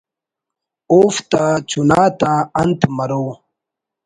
[0.91, 3.25] اوفتا چناتا انت مرو